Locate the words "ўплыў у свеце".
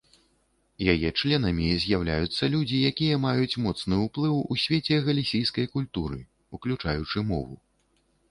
4.05-4.95